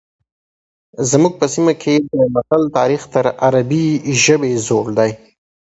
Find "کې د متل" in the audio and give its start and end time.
1.81-2.63